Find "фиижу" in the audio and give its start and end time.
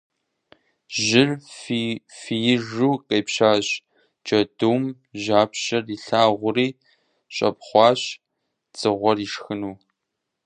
2.19-2.91